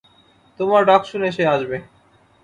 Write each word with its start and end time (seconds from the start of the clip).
তোমার 0.59 0.81
ডাক 0.85 1.01
শুনে 1.05 1.29
সে 1.31 1.43
আসবে। 1.47 1.77